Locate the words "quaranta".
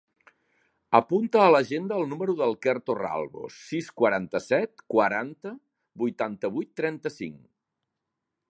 4.95-5.53